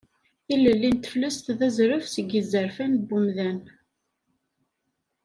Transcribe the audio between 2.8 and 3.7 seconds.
n wemdan.